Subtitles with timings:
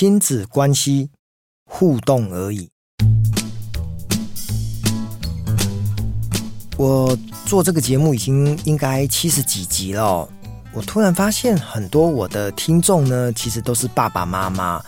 [0.00, 1.10] 亲子关系
[1.66, 2.70] 互动而已。
[6.78, 10.26] 我做这个节目已经应该七十几集了，
[10.72, 14.82] 我突然发现很多我的听众呢，其实都是爸爸妈妈。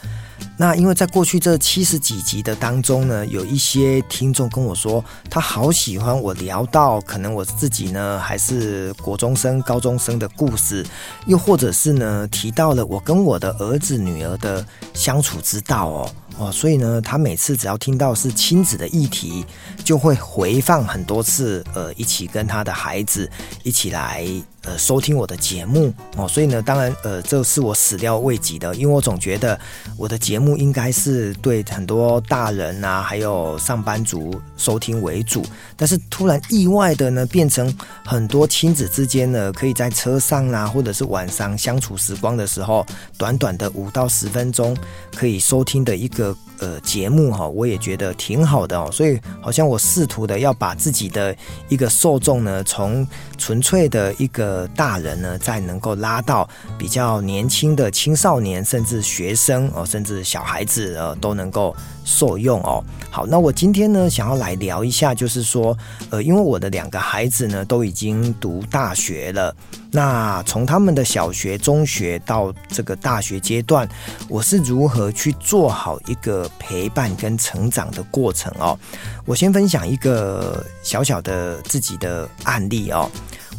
[0.58, 10.86] 那因为在过去这七十几集的当中呢，有一些听众跟我说，他好喜欢我聊到可能我自己呢还是国中生、高中生的故事，
[11.26, 14.64] 又或者是呢提到了我跟我的儿子女儿的
[14.94, 16.10] 相处之道哦。
[16.38, 19.44] 哦，所以呢，他每次只要听到是亲子的议题，
[19.84, 23.28] 就会回放很多次，呃，一起跟他的孩子
[23.62, 24.26] 一起来
[24.62, 26.26] 呃收听我的节目哦。
[26.28, 29.58] 所以呢，当然呃，这是我始料未及的，因为我总觉得
[29.96, 35.44] 我的节目应该是对很多大人啊，还有上班族收听为主，
[35.76, 37.72] 但是突然意外的呢，变成
[38.04, 42.86] 很多亲子之间呢，可以在车上啊，或者是晚上相处时光的时候，
[43.18, 44.76] 短短的五到十分钟
[45.14, 46.36] 可以收听的一个。
[46.62, 51.36] 呃节目哈，我也觉得挺好的哦，所以好像我试图的要把自己的
[51.68, 61.74] 一个受众呢，从纯粹的一个大人呢，再能够拉到比较年轻的青少年，甚至学生哦，甚至小孩子呃都能够
[62.04, 62.82] 受用哦。
[63.10, 65.76] 好，那我今天呢，想要来聊一下，就是说
[66.10, 69.54] 呃，因为我的两个孩子呢都已经读大学了。
[69.90, 73.86] 那从他们的小学、中学到这个大学阶段，
[74.28, 78.78] 我是如何去做好一个陪伴跟成长的过程哦？
[79.26, 83.10] 我先分享一个小小的自己的案例哦。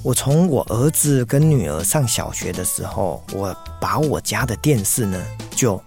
[0.02, 5.24] 我从我儿子跟女儿上小学的时候，我把我家的电视呢
[5.56, 5.82] 就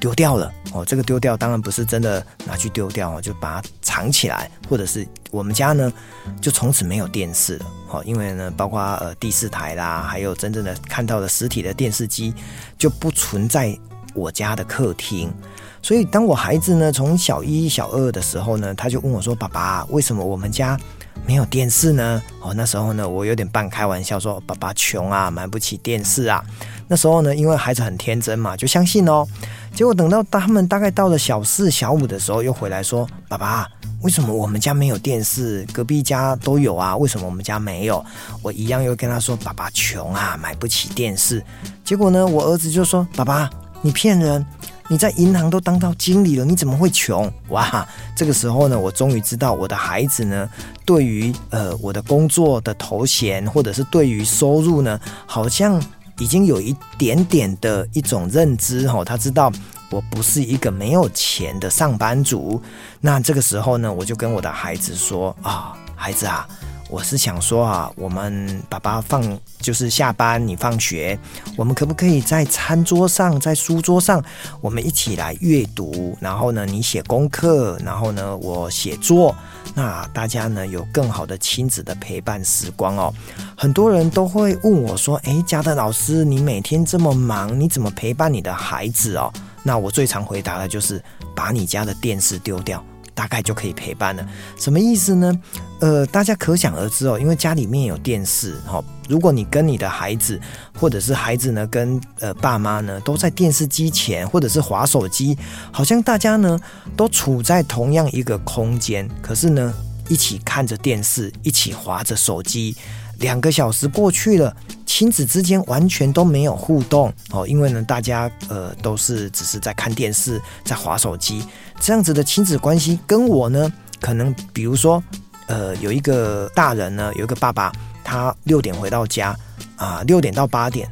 [0.00, 0.84] 丢掉了哦。
[0.84, 5.92] 这个丢掉当然不是真的拿去丢掉哦，就把它藏起来，或者是我们家呢
[6.40, 7.66] 就从此没有电视了。
[7.86, 12.34] 好，因为呢，包括呃第四台啦，还有真正的看到的实体的电视机，
[12.78, 13.76] 就不存在
[14.14, 15.32] 我家的客厅。
[15.80, 20.78] 所以，当我孩子呢从小一、小二的时候呢，他就问我说：“爸爸，为什么我们家
[21.24, 26.44] 没有电视呢？”哦，那时候呢，我有点半开玩笑说：“爸爸穷啊，买不起电视啊。”
[26.88, 29.26] 那时候呢，因为孩子很天真嘛，就相信哦。
[29.74, 33.68] 结果等到他们大概到了小四、小五的时候，又回来说：“爸爸。”
[34.02, 35.66] 为什么我们家没有电视？
[35.72, 38.04] 隔壁家都有啊，为什么我们家没有？
[38.42, 41.44] 我一样又跟他说：“爸爸穷啊，买不起电视。”
[41.84, 43.50] 结果呢，我儿子就说：“爸爸，
[43.82, 44.46] 你骗人！
[44.90, 50.48] 你在银行都当到经理了，你怎么会穷？”哇，这个时候呢，我终于知道我的孩子呢，
[50.86, 55.82] 对于呃我的工作的头衔，或者是对于收入呢，好像
[56.18, 59.52] 已经有一点点的一种认知哦，他知道。
[59.90, 62.60] 我不是一个没有钱的上班族，
[63.00, 66.46] 那这个时候呢，我就跟我的孩子说啊，孩子啊，
[66.88, 69.22] 我是想说啊，我们爸爸放
[69.60, 71.18] 就是下班你放学，
[71.54, 74.24] 我们可不可以在餐桌上，在书桌上，
[74.62, 79.36] 我们一起来阅读，然后呢，你写功课，然后呢，我写作，
[79.74, 83.12] 那大家呢有更好的亲子的陪伴时光哦。
[83.54, 89.30] 很多人都会问我说，诶，嘉德老师，你每天这么忙，你怎么陪伴你的孩子哦？
[89.62, 91.02] 那我最常回答的就是
[91.36, 92.82] 把你家的电视丢掉，
[93.18, 94.24] 大概就可以陪伴了。
[94.56, 95.36] 什么意思呢？
[95.80, 98.80] 呃，大家可想而知哦，因为家里面有电视哈。
[99.08, 100.40] 如果你跟你的孩子，
[100.78, 105.36] 或者是孩子呢，跟呃爸妈呢，都在电视机前，或者是滑手机，
[105.72, 106.56] 好像大家呢
[106.96, 109.74] 都处在同样一个空间，可是呢，
[110.08, 112.76] 一起看着电视，一起滑着手机。
[113.18, 114.56] 两个小时过去了，
[114.98, 121.40] 亲子之间完全都没有互动哦，因为呢，大家呃都是只是在看电视，在滑手机，
[121.78, 125.00] 这样子的亲子关系跟我呢，可能比如说
[125.46, 127.70] 呃有一个大人呢，有一个爸爸，
[128.02, 129.38] 他六点回到家
[129.76, 130.90] 啊，六点到八点，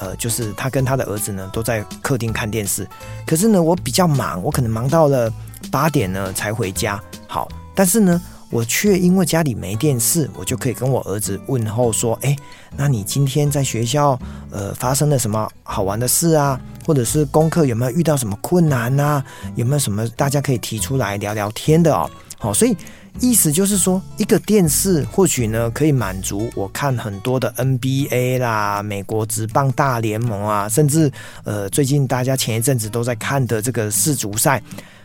[0.00, 2.86] 呃，就是他跟他的儿子呢都在客厅看电视，
[3.26, 5.32] 可是呢，我比较忙，我可能忙到了
[5.70, 8.20] 八点呢才回家，好，但是呢。
[8.48, 12.34] 我却因为家里没电视，我就可以跟我儿子问候说：“哎，
[12.76, 14.18] 那你今天在学校
[14.52, 16.58] 呃发生了什么好玩的事啊？
[16.86, 19.24] 或者是功课有没有遇到什么困难啊？
[19.56, 22.08] 有没有什么大家可以提出来聊聊天的哦？
[22.38, 22.76] 好，所以
[23.18, 31.10] 意思就是说，一个电视或许呢可以满足我看很多的 NBA 啦、美国职棒大联盟啊，甚至
[31.42, 34.62] 呃最近大家前一阵子都在看的这个世足赛。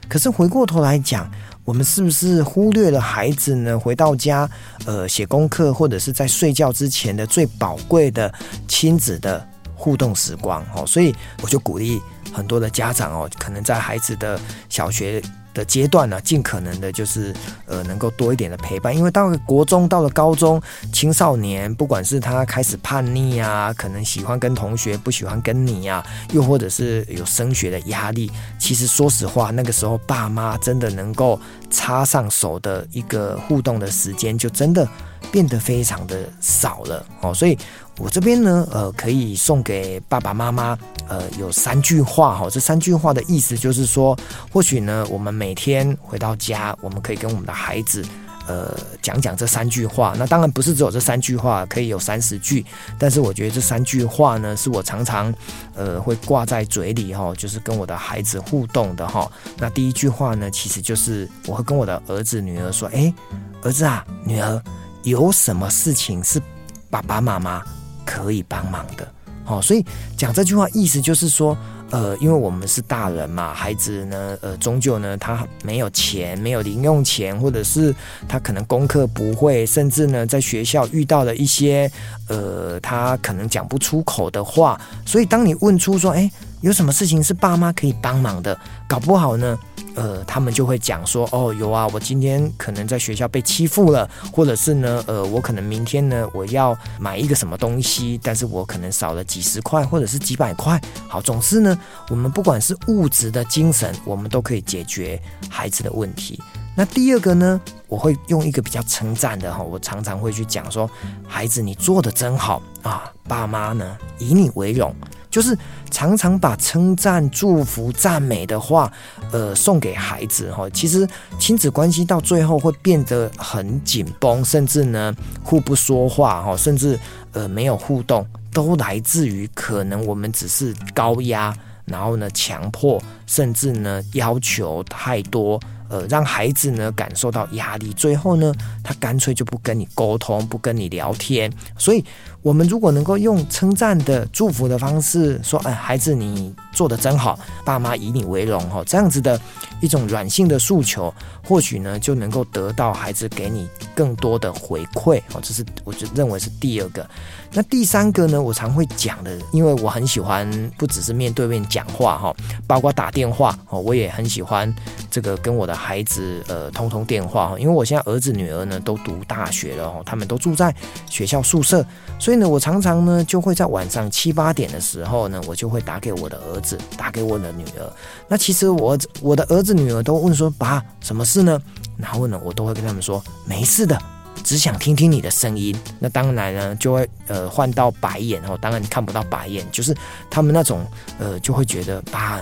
[0.07, 1.27] 可是回过头来讲。
[1.63, 3.77] 我们是不是忽略了孩子呢？
[3.77, 4.49] 回到家，
[4.85, 8.33] 呃，写功课或者是在睡觉之前的最宝贵的
[8.67, 12.01] 亲子的互动时光哦，所以我就鼓励
[12.33, 15.21] 很多的家长哦，可能在孩子的小学
[15.53, 17.33] 的阶段呢，尽可能的就是
[17.65, 20.61] 呃能够多一点的陪伴，因为到了国中，到了高中，
[20.93, 31.39] 青少年，不管是他开始叛逆啊，可能喜欢跟同学，不喜欢跟你啊，又或者是有升学的压力，其实说实话，那个时候爸妈真的能够
[31.69, 34.87] 插上手的一个互动的时间，就真的
[35.31, 37.57] 变得非常的少了哦，所以。
[38.01, 40.75] 我这边呢，呃，可以送给爸爸妈妈，
[41.07, 42.49] 呃，有三句话哈。
[42.49, 44.17] 这三句话的意思就是说，
[44.51, 48.03] 或许呢，我们每天回到家，我们可以跟我们的孩子，
[48.47, 50.15] 呃，讲讲这三句话。
[50.17, 52.65] 那当然不是只有这三句话，可以有三十句。
[52.97, 55.31] 但是我觉得这三句话呢，是我常常，
[55.75, 59.31] 呃，会挂在嘴里哈，就是跟我的孩子互动的哈。
[59.59, 63.13] 那第一句话呢，其实就是我会跟我的儿子女儿说，诶，
[63.61, 64.59] 儿子啊，女儿，
[65.03, 66.41] 有什么事情是
[66.89, 67.63] 爸爸妈妈
[68.11, 69.07] 可以帮忙的，
[69.45, 69.85] 好，所以
[70.17, 71.57] 讲这句话意思就是说，
[71.91, 77.95] 呃，因为我们是大人嘛，孩子呢，呃，终究呢，他没有钱，没有零用钱，或者是
[78.27, 81.89] 他可能功课不会，甚至呢，在学校遇到了一些，
[82.27, 86.29] 呃，他可能讲不出口的话，所以当你问出说，哎，
[86.59, 88.59] 有什么事情是爸妈可以帮忙的，
[88.89, 89.57] 搞不好呢。
[89.95, 100.79] 呃，他们就会讲说，哦，有啊，我今天可能在学校被欺负了，或者是呢，呃，我可能明天呢，我要买一个什么东西，但是我可能少了几十块，或者是几百块。
[101.07, 101.77] 好，总之呢，
[102.09, 106.41] 我们不管是物质的、精神，我们都可以解决孩子的问题。
[106.73, 110.89] 那第二个呢，我会用一个比较称赞的哈，我常常会去讲说，
[111.27, 114.95] 孩子，你做得真好啊，爸妈呢，以你为荣。
[115.31, 115.57] 就是
[115.89, 118.91] 常常把称赞、祝福、赞美的话，
[119.31, 120.69] 呃，送给孩子哈。
[120.71, 121.07] 其实
[121.39, 126.99] 亲子关系到最后会变得很紧绷，甚至呢互不说话哈，甚至
[127.31, 131.55] 呃没有互动，都来自于可能我们只是高压，
[131.85, 135.57] 然后呢强迫，甚至呢要求太多。
[135.91, 141.51] 呃，让孩子呢感受到压力，最后呢，他干脆就不跟你沟通，不跟你聊天。
[141.77, 142.01] 所以，
[142.41, 149.37] 我们如果能够用称赞的、祝福的方式说：“哎，孩子，你做的真好，爸妈以你为荣。”哈，这样子的
[149.81, 151.13] 一种软性的诉求，
[151.45, 155.21] 或许呢就能够得到孩子给你更多的回馈。
[155.33, 157.05] 哦，这是我就认为是第二个。
[157.51, 162.33] 那第三个呢，我常会讲的，因为我很喜欢不只是面对面讲话哈，
[162.65, 164.73] 包括打电话哦，我也很喜欢
[165.09, 170.73] 这个跟我的孩子呃通通电话哈，因为我现在儿子女儿呢都读大学了哦，他们都住在
[171.09, 171.83] 学校宿舍，
[172.19, 177.93] 所以呢，我常常呢就会在晚上七八点的时候呢，我就会打给我的儿子，打给我的女儿。
[178.27, 181.59] 那其实我我的儿子女儿都问说，爸，什么事呢？
[181.97, 183.99] 然后呢，我都会跟他们说，没事的。
[184.43, 188.57] 只想听听你的声音，那当然呢，就会呃换到白眼哦。
[188.59, 189.95] 当然你看不到白眼，就是
[190.31, 190.83] 他们那种
[191.19, 192.39] 呃就会觉得爸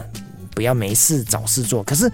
[0.56, 1.84] 不要没事找事做。
[1.84, 2.10] 可是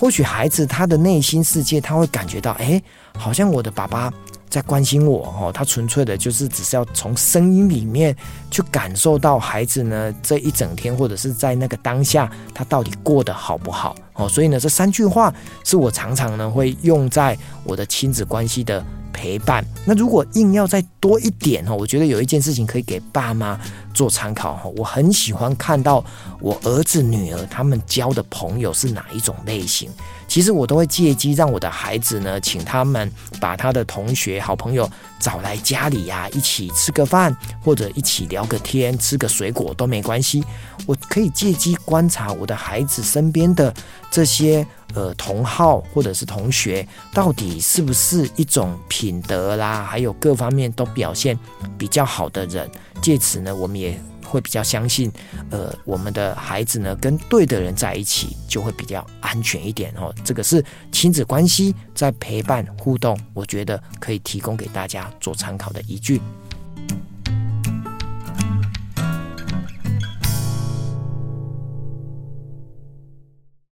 [0.00, 2.82] 或许孩子他的内心世界他会感觉到，哎，
[3.18, 4.10] 好像我的爸爸
[4.48, 5.52] 在关心我哦。
[5.52, 8.16] 他纯粹的就是只是要从声音里面
[8.50, 14.26] 去感受到孩子呢这一整天或者是在那个当下他到底过得好不好哦。
[14.26, 15.30] 所以呢，这三句话
[15.66, 18.82] 是我常常呢会用在我的亲子关系的。
[19.12, 19.64] 陪伴。
[19.84, 23.58] 那如果硬要再多一点哈，我觉得有一件事情可以给爸妈
[23.92, 24.70] 做参考哈。
[24.76, 26.04] 我很喜欢看到
[26.40, 29.90] 我儿子女儿他们交的朋友是哪一种类型。
[30.30, 33.10] 其实我都会借机让我的孩子呢，请他们
[33.40, 34.88] 把他的同学、好朋友
[35.18, 40.44] 找来家里呀，一起吃个饭，或者一起聊个天，吃个水果都没关系。
[40.86, 43.74] 我可以借机观察我的孩子身边的
[44.08, 44.64] 这些。
[44.92, 46.84] 呃，同好或者是同学，
[47.14, 51.38] 到底是不是一种品德啦，还有各方面都表现
[51.78, 52.68] 比较好的人？
[53.00, 53.96] 借此呢，我们也
[54.30, 55.10] 会比较相信，
[55.50, 60.14] 呃，我们的孩子呢，跟对的人在一起，就会比较安全一点哦。
[60.24, 66.20] 这个是亲子关系在陪伴互动，我觉得可以提供给大家做参考的依据。